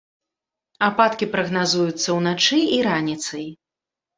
[0.87, 3.47] Ападкі прагназуюцца ўначы і раніцай.